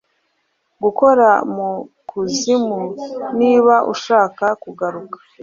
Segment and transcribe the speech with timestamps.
[0.83, 1.69] gukora mu
[2.09, 2.79] kuzimu
[3.39, 5.17] niba ashaka kugaruka